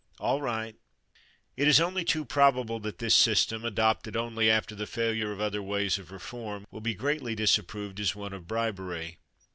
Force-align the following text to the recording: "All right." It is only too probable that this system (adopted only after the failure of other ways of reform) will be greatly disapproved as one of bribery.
"All 0.19 0.41
right." 0.41 0.75
It 1.55 1.67
is 1.67 1.79
only 1.79 2.03
too 2.03 2.25
probable 2.25 2.79
that 2.79 2.97
this 2.97 3.13
system 3.13 3.63
(adopted 3.63 4.17
only 4.17 4.49
after 4.49 4.73
the 4.73 4.87
failure 4.87 5.31
of 5.31 5.39
other 5.39 5.61
ways 5.61 5.99
of 5.99 6.09
reform) 6.09 6.65
will 6.71 6.81
be 6.81 6.95
greatly 6.95 7.35
disapproved 7.35 7.99
as 7.99 8.15
one 8.15 8.33
of 8.33 8.47
bribery. 8.47 9.19